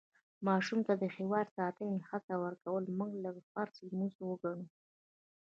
[0.47, 4.65] ماشوم ته د هېواد ساتنې حس ورکول مونږ لکه فرض لمونځ وګڼو.